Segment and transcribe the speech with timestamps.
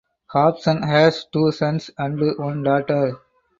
[0.31, 3.19] Hobson has two sons and one daughter.